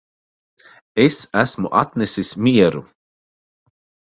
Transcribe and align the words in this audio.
Es 1.03 1.17
esmu 1.43 1.69
atnesis 1.81 2.31
mieru 2.43 2.81